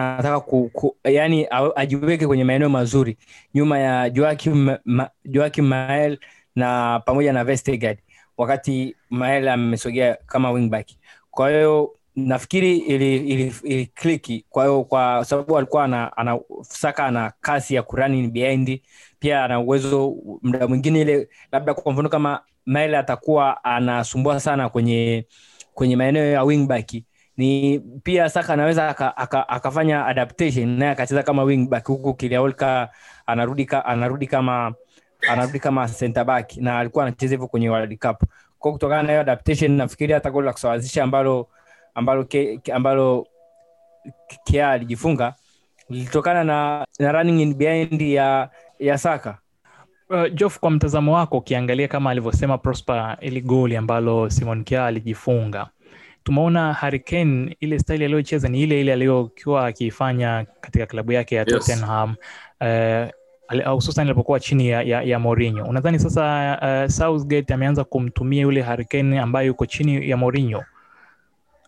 [0.73, 3.19] ku, yani ajiweke kwenye maeneo mazuri
[3.55, 5.11] nyuma ya Joachim, ma,
[5.59, 6.19] Mael
[6.57, 7.99] na pamoja na Vestergaard
[8.37, 10.87] wakati Mael amesogea kama wingback
[11.35, 17.05] kwa hiyo nafikiri ili, ili, ili kliki kwa hiyo kwa sababu alikuwa ana, ana Saka
[17.07, 18.81] ana kasi ya kurani behind
[19.19, 25.27] pia ana uwezo mda mwingine ile labda kwa mfano kama Maele atakuwa anasumbua sana kwenye
[25.75, 26.95] kwenye maeneo ya wingback
[27.37, 32.91] ni pia Saka anaweza aka, aka, akafanya adaptation naye akacheza kama wingback huku kiliaolka
[33.27, 34.75] anarudi ka, anarudi kama
[35.29, 38.23] anarudi kama center back na alikuwa anacheza hivyo kwenye World Cup.
[38.65, 41.49] Kwa kutokana na hiyo adaptation nafikiri hata goli la kusawazisha ambalo
[41.95, 43.27] ambalo ke, ambalo
[44.45, 45.35] Kia alijifunga
[45.89, 49.39] lilitokana na, na running in behind ya ya Saka.
[50.11, 55.69] Uh, Jof, kwa mtazamo wako ukiangalia kama alivyosema Prosper, ili goli ambalo Simon Kjaer alijifunga,
[56.23, 61.41] tumeona Harry Kane ile staili aliyocheza ni ile ile aliyokuwa akiifanya katika klabu yake ya
[61.43, 61.51] Yes.
[61.51, 62.15] Tottenham
[62.61, 63.09] au
[63.67, 65.65] hususan alipokuwa chini ya, ya, ya Mourinho.
[65.65, 70.65] Unadhani sasa uh, Southgate ameanza kumtumia yule Harry ambaye yuko chini ya Mourinho?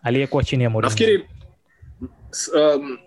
[0.03, 1.25] Aliyekuwa chini ya nafikiri
[2.55, 2.97] um,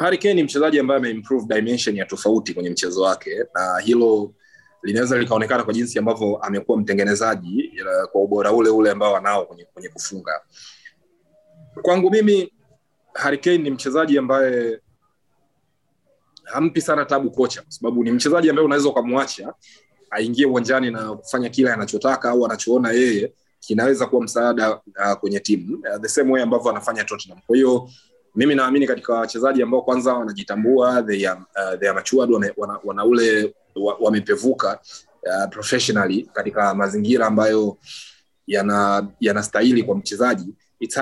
[0.00, 4.34] Harry ni mchezaji ambaye ameimprove dimension ya tofauti kwenye mchezo wake na hilo
[4.82, 9.64] linaweza likaonekana kwa jinsi ambavyo amekuwa mtengenezaji uh, kwa ubora ule ule ambao anao kwenye,
[9.64, 10.40] kwenye kufunga.
[11.82, 12.52] Kwangu mimi
[13.14, 14.78] Harry ni mchezaji ambaye
[16.52, 19.54] hampi sana tabu kocha kwa sababu ni mchezaji ambaye unaweza ukamwacha
[20.10, 25.76] aingie uwanjani na kufanya kile anachotaka au anachoona yeye kinaweza kuwa msaada uh, kwenye timu
[25.76, 27.40] uh, the same way ambavyo anafanya Tottenham.
[27.46, 27.88] Kwa hiyo
[28.34, 32.78] mimi naamini katika wachezaji ambao kwanza wanajitambua, they are, uh, they are matured, wana, wana,
[32.84, 34.80] wana ule wa- wamepevuka
[35.22, 37.76] uh, professionally katika mazingira ambayo
[38.46, 39.08] yana
[39.82, 40.96] kwa mchezaji it's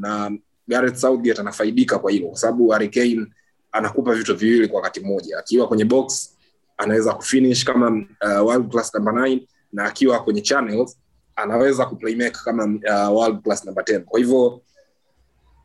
[0.00, 0.30] na
[0.68, 2.88] Gareth Southgate anafaidika kwa hilo kwa sababu Harry
[3.74, 5.38] anakupa vitu viwili kwa wakati mmoja.
[5.38, 6.36] Akiwa kwenye box
[6.76, 9.40] anaweza kufinish kama uh, world class number 9
[9.72, 10.98] na akiwa kwenye channels
[11.36, 14.60] anaweza kuplaymaker kama uh, world class number 10 kwa hivyo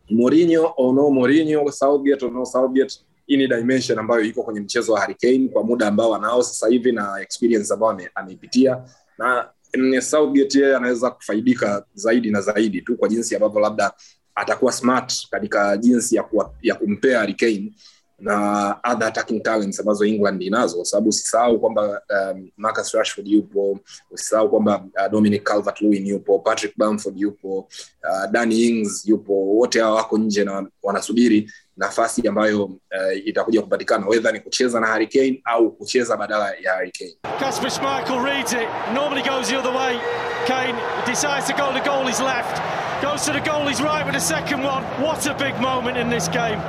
[0.09, 4.93] Mourinho or no Mourinho Southgate or no Southgate hii ni dimension ambayo iko kwenye mchezo
[4.93, 8.83] wa Hurricane kwa muda ambao anao sasa hivi na experience ambayo ameipitia.
[9.17, 13.93] Na mm, Southgate yeye anaweza kufaidika zaidi na zaidi tu kwa jinsi ambavyo labda
[14.35, 17.73] atakuwa smart katika jinsi ya, kuwa, ya kumpea Harry Kane
[18.19, 23.79] na other attacking talents ambazo England inazo, kwa sababu usisahau kwamba um, Marcus Rashford yupo,
[24.11, 27.57] usisahau kwamba uh, Dominic Calvert-Lewin yupo, Patrick Bamford yupo,
[28.03, 34.07] uh, Danny Ings yupo, wote hawa wako nje na wanasubiri nafasi ambayo uh, itakuja kupatikana,
[34.07, 37.15] whether ni kucheza na Harry Kane au kucheza badala ya Harry Kane.
[37.39, 39.99] Kasper Schmeichel reads it, normally goes the other way.
[40.47, 42.61] Kane decides to go to goalie's left,
[43.01, 44.83] goes to the goalie's right with the second one.
[45.01, 46.59] What a big moment in this game.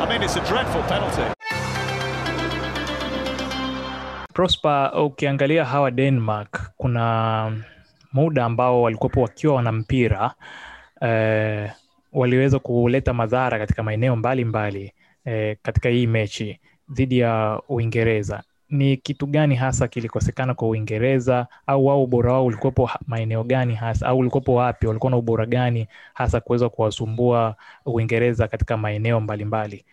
[0.00, 1.22] I mean, it's a dreadful penalty.
[4.32, 7.52] Prosper, ukiangalia hawa Denmark, kuna
[8.12, 10.34] muda ambao walikuwepo wakiwa wana mpira
[11.00, 11.70] eh,
[12.12, 14.92] waliweza kuleta madhara katika maeneo mbalimbali
[15.24, 16.60] eh, katika hii mechi
[16.92, 18.42] dhidi ya Uingereza.
[18.70, 24.06] Ni kitu gani hasa kilikosekana kwa Uingereza, au wao ubora wao ulikuwepo maeneo gani hasa,
[24.06, 24.86] au ulikuwepo wapi?
[24.86, 27.56] Walikuwa na ubora gani hasa kuweza kuwasumbua
[27.86, 29.84] Uingereza katika maeneo mbalimbali?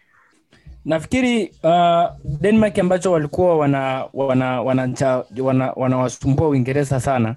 [0.87, 2.03] nafikiri uh,
[2.41, 7.35] denmark ambacho walikuwa wana wana wanawasumbua wana, wana, wana uingereza sana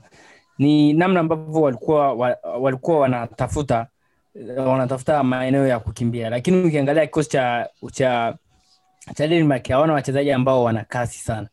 [0.58, 3.86] ni namna ambavyo walikuwa wa, walikuwa wanatafuta
[4.56, 8.34] wanatafuta maeneo ya kukimbia lakini ukiangalia kikosi cha cha
[9.14, 11.48] cha denmark hawana wachezaji ambao wana kasi sana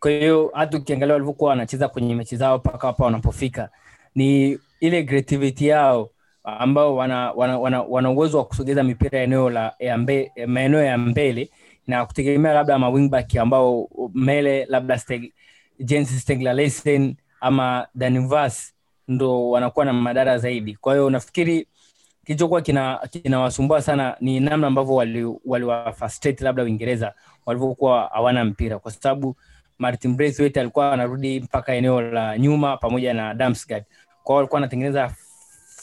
[0.00, 3.68] kwa hiyo hata ukiangalia walivyokuwa wanacheza kwenye mechi zao mpaka hapa wanapofika
[4.14, 6.10] ni ile creativity yao
[6.44, 9.74] ambao wana wana, wana, wana uwezo wa kusogeza mipira eneo la
[10.46, 11.50] maeneo ya mbele
[11.86, 15.32] na kutegemea labda mawingback ambao Mele labda Steg,
[17.40, 17.86] ama
[18.28, 18.72] Vaz
[19.08, 20.74] ndo wanakuwa na madara zaidi.
[20.74, 21.66] Kwa hiyo nafikiri
[22.30, 24.94] kilichokuwa kina kinawasumbua sana ni namna ambavyo
[25.44, 27.14] waliwafrustrate wali labda Uingereza
[27.46, 29.36] walivyokuwa hawana mpira, kwa sababu
[29.78, 33.84] Martin Braithwaite alikuwa anarudi mpaka eneo la nyuma pamoja na Damsgaard,
[34.22, 35.14] kwa walikuwa wanatengeneza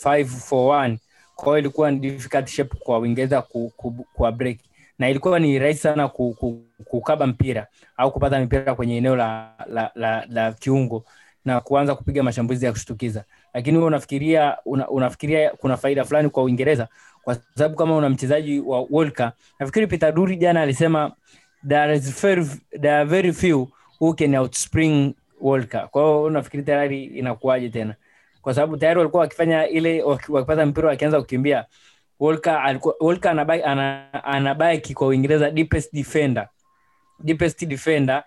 [0.03, 0.97] 541
[1.36, 4.57] kwa ilikuwa ni difficult shape kwa Uingereza ku, ku, ku break.
[4.99, 9.53] Na ilikuwa ni rahisi sana ku, ku, kukaba mpira au kupata mpira kwenye eneo la,
[9.69, 11.03] la, la, la kiungo
[11.47, 13.23] na kuanza kupiga mashambulizi ya kushtukiza.
[13.53, 16.88] Lakini wewe unafikiria una, unafikiria kuna faida fulani kwa Uingereza?
[17.23, 21.12] Kwa sababu kama una mchezaji wa Walker nafikiri Peter Duri jana alisema
[21.67, 23.67] there is very, there are very few
[24.01, 25.89] who can outspring Walker.
[25.91, 27.95] Kwa hiyo tayari inakuwaje tena?
[28.41, 31.65] Kwa sababu tayari walikuwa wakifanya ile wakipata mpira wakianza kukimbia
[32.19, 36.47] Walker Walker anabaki ana, anabaki kwa Uingereza deepest defender.
[37.19, 38.23] Deepest defender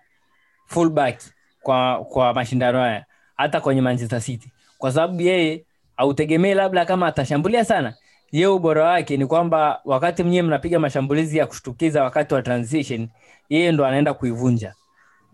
[0.66, 1.20] fullback
[1.62, 3.04] kwa kwa mashindano haya
[3.40, 4.48] hata kwenye Manchester City.
[4.79, 5.64] Kwa sababu yeye
[5.96, 7.94] hautegemei labda kama atashambulia sana.
[8.33, 13.09] Ye ubora wake ni kwamba wakati mnyewe mnapiga mashambulizi ya kushtukiza wakati wa transition
[13.48, 14.74] yeye ndo anaenda kuivunja.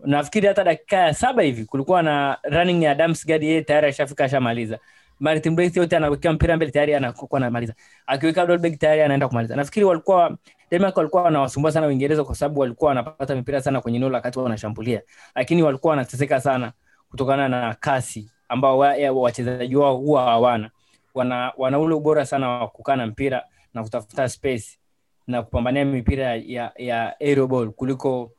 [0.05, 4.79] Nafikiri hata dakika ya saba hivi kulikuwa na running ya Damsgaard yeye tayari ashafika ashamaliza.
[5.19, 7.73] Martin yote anawekea mpira mbele tayari anakuwa anamaliza.
[8.07, 9.55] Akiweka tayari anaenda kumaliza.
[9.55, 10.37] Nafikiri walikuwa
[10.71, 14.39] Denmark walikuwa wanawasumbua sana Uingereza kwa sababu walikuwa wanapata mipira sana kwenye eneo la kati
[14.39, 15.01] wanashambulia.
[15.35, 16.71] Lakini walikuwa wanateseka sana
[17.09, 18.77] kutokana na kasi ambao
[19.21, 20.69] wachezaji wao huwa hawana.
[21.13, 23.43] Wana, wana ule ubora sana wa kukaa na mpira
[23.73, 24.79] na kutafuta space
[25.27, 28.31] na kupambania mipira ya, ya aerial kuliko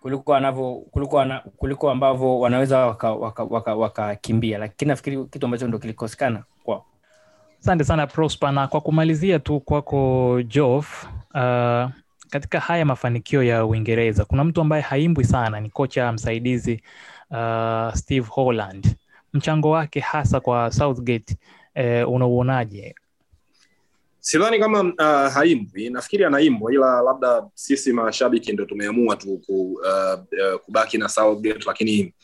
[0.00, 4.18] kuliko wanavyo kuliko, wana, kuliko ambavyo wanaweza wakakimbia waka, waka, waka
[4.58, 6.86] lakini nafikiri kitu ambacho ndo kilikosekana kwao.
[7.60, 8.52] Asante sana prosper.
[8.52, 11.04] Na kwa kumalizia tu kwako jof
[11.34, 11.90] uh,
[12.30, 16.82] katika haya mafanikio ya uingereza kuna mtu ambaye haimbwi sana ni kocha msaidizi
[17.30, 18.96] uh, steve holland.
[19.32, 21.36] Mchango wake hasa kwa southgate
[21.74, 22.94] eh, unauonaje?
[24.20, 25.90] Sidhani kama uh, haimbwi.
[25.90, 31.64] Nafikiri anaimbwa ila labda sisi mashabiki ndo tumeamua tu ku, uh, uh, kubaki na Southgate
[31.66, 32.14] lakini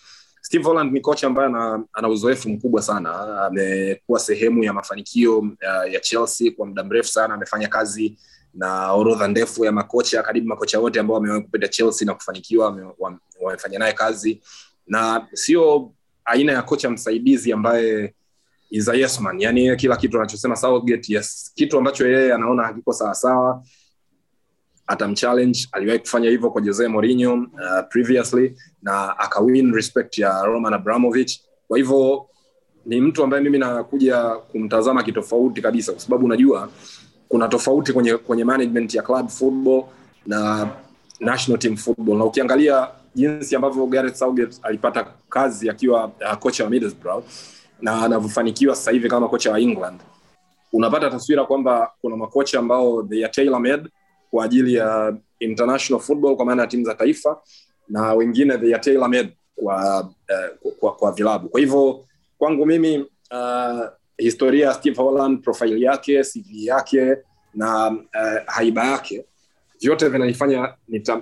[0.40, 3.42] Steve Holland ni kocha ambaye ana, ana uzoefu mkubwa sana.
[3.46, 7.34] Amekuwa sehemu ya mafanikio uh, ya Chelsea kwa muda mrefu sana.
[7.34, 8.18] Amefanya kazi
[8.54, 12.92] na orodha ndefu ya makocha karibu makocha wote ambao wamewahi kupita Chelsea na kufanikiwa wame-
[12.98, 14.42] wame- wamefanya naye kazi
[14.86, 15.92] na sio
[16.24, 18.14] aina ya kocha msaidizi ambaye
[18.70, 19.40] is a yes man.
[19.40, 21.52] Yani kila kitu anachosema Southgate yes.
[21.54, 23.62] Kitu ambacho yeye anaona hakiko sawasawa
[24.86, 25.68] atamchallenge.
[25.72, 31.40] Aliwahi kufanya hivyo kwa Jose Mourinho uh, previously na akawin respect ya Roman Abramovich.
[31.68, 32.26] Kwa hivyo
[32.86, 36.70] ni mtu ambaye mimi nakuja kumtazama kitofauti kabisa kwa sababu unajua
[37.28, 39.84] kuna tofauti kwenye kwenye management ya club football
[40.26, 40.68] na
[41.20, 42.18] national team football.
[42.18, 47.24] Na ukiangalia jinsi ambavyo Gareth Southgate alipata kazi akiwa uh, kocha wa Middlesbrough
[47.80, 50.00] na anavyofanikiwa sasa hivi kama kocha wa England.
[50.72, 53.88] Unapata taswira kwamba kuna makocha ambao they are tailor made
[54.30, 57.40] kwa ajili ya international football kwa maana ya timu za taifa
[57.88, 60.00] na wengine they are tailor made kwa,
[60.64, 61.48] uh, kwa, kwa vilabu.
[61.48, 62.04] Kwa hivyo
[62.38, 62.98] kwangu mimi
[63.30, 63.84] uh,
[64.18, 67.16] historia ya Steve Holland profile yake CV yake
[67.54, 69.24] na uh, haiba yake
[69.80, 70.74] vyote vinanifanya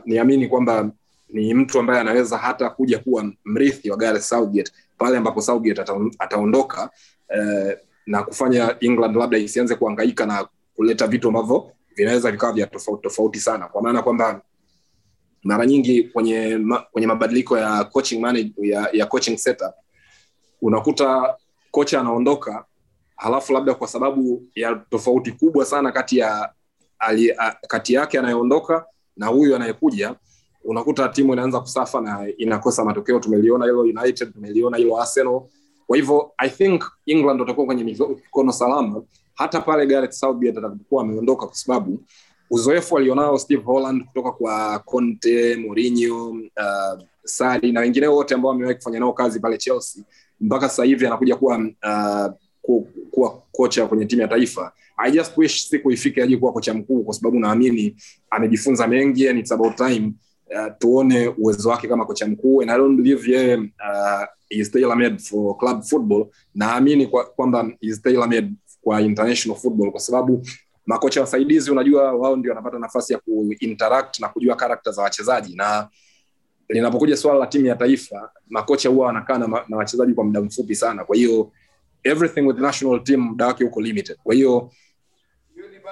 [0.05, 0.91] niamini kwamba
[1.29, 6.11] ni mtu ambaye anaweza hata kuja kuwa mrithi wa Gareth Southgate pale ambapo Southgate ata-
[6.19, 6.91] ataondoka
[7.29, 13.03] eh, na kufanya England labda isianze kuhangaika na kuleta vitu ambavyo vinaweza vikawa vya tofauti
[13.03, 13.69] tofauti sana.
[13.69, 14.43] Kwa maana kwamba
[15.43, 19.73] mara nyingi kwenye ma, kwenye mabadiliko ya coaching manage, ya, ya coaching setup
[20.63, 21.37] unakuta
[21.71, 22.65] kocha anaondoka
[23.17, 26.53] halafu labda kwa sababu ya tofauti kubwa sana kati ya
[26.99, 30.15] ali, a, kati yake anayeondoka na huyu anayekuja
[30.65, 33.19] unakuta timu inaanza kusafa na inakosa matokeo.
[33.21, 35.41] Tumeliona hilo united tumeliona hilo arsenal.
[35.87, 39.03] Kwa hivyo i think england watakuwa kwenye mikono salama.
[39.35, 42.03] Hata pale gareth southgate atakapokuwa ameondoka kwa sababu
[42.51, 48.75] uzoefu alionao steve holland kutoka kwa conte Mourinho, uh, sari na wengine wote ambao wamewahi
[48.77, 50.05] kufanya nao kazi pale chelsea
[50.41, 54.73] mpaka sasa hivi anakuja kuwa uh, ku- kuwa kocha kwenye timu ya taifa.
[54.97, 57.97] I just wish siku ifike aje kuwa kocha mkuu kwa sababu naamini
[58.31, 60.13] amejifunza mengi and it's about time
[60.51, 62.63] uh, tuone uwezo wake kama kocha mkuu.
[62.63, 66.27] And i don't believe yeye uh, is tailor made for club football.
[66.55, 70.47] Naamini kwa- kwamba is tailor made kwa international football kwa sababu
[70.87, 75.57] makocha wasaidizi unajua wao ndio wanapata nafasi ya kuinteract na kujua karakta za wachezaji.
[75.57, 75.89] Na
[76.69, 80.75] linapokuja swala la timu ya taifa makocha huwa wanakaa na, na wachezaji kwa muda mfupi
[80.75, 81.05] sana.
[81.05, 81.53] Kwa hiyo
[82.05, 84.17] everything with national team muda wake huko limited.
[84.25, 84.71] Kwa hiyo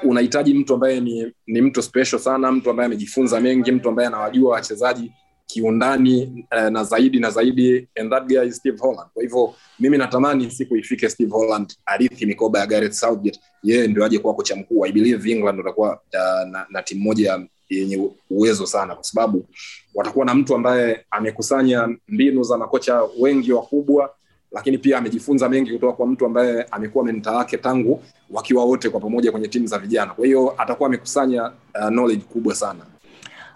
[0.04, 4.52] unahitaji mtu ambaye ni, ni mtu special sana mtu ambaye amejifunza mengi mtu ambaye anawajua
[4.52, 5.12] wachezaji
[5.46, 9.08] kiundani eh, na zaidi na zaidi and that guy is Steve Holland.
[9.14, 13.40] Kwa hivyo mimi natamani siku ifike Steve Holland arithi mikoba ya Gareth Southgate.
[13.62, 14.84] Yeye ndio aje kuwa kocha mkuu.
[14.86, 19.46] I believe England watakuwa uh, na, na timu moja yenye uwezo sana kwa sababu
[19.94, 24.14] watakuwa na mtu ambaye amekusanya mbinu za makocha wengi wakubwa
[24.52, 29.00] lakini pia amejifunza mengi kutoka kwa mtu ambaye amekuwa menta wake tangu wakiwa wote kwa
[29.00, 30.14] pamoja kwenye timu za vijana.
[30.14, 32.80] Kwa hiyo atakuwa amekusanya uh, knowledge kubwa sana.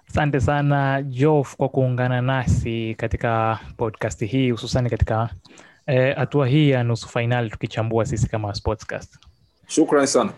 [0.08, 5.30] Asante sana jof kwa kuungana nasi katika podcast hii hususani katika
[6.16, 9.18] hatua eh, hii ya nusu fainali tukichambua sisi kama sportscast
[9.66, 10.32] shukrani sana.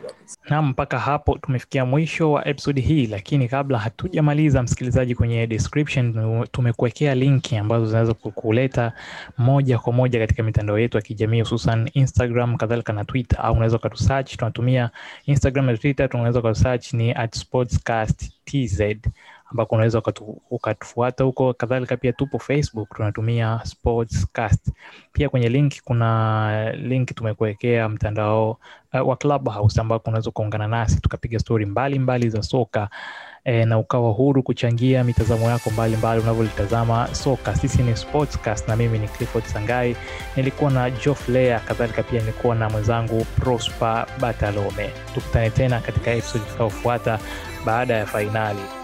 [0.51, 7.15] Na mpaka hapo tumefikia mwisho wa episodi hii lakini kabla hatujamaliza msikilizaji kwenye description tumekuwekea
[7.15, 8.93] linki ambazo zinaweza kuleta
[9.39, 13.39] moja kwa moja katika mitandao yetu ya kijamii hususan instagram kadhalika na twitter.
[13.43, 14.91] Au unaweza ukatusearch tunatumia
[15.27, 18.81] instagram na twitter tunaweza ukatusearch ni at sportscast tz
[19.51, 20.03] ambako unaweza
[20.51, 24.73] ukatufuata huko kadhalika pia tupo facebook tunatumia sportscast
[25.13, 28.51] pia kwenye link kuna link tumekuwekea mtandao
[28.95, 32.89] uh, wa clubhouse ambako unaweza ukaungana nasi tukapiga stori mbalimbali za soka
[33.45, 37.57] e, na ukawa huru kuchangia mitazamo yako mbalimbali unavyolitazama soka.
[37.57, 39.97] Sisi ni Sportscast na mimi ni Clifford Sangai,
[40.37, 41.27] nilikuwa na Geoff
[41.67, 44.91] kadhalika pia nilikuwa na mwenzangu Prosper Batalome.
[45.15, 47.19] Tukutane tena katika episode tutakaofuata
[47.67, 48.78] baada ya fainali.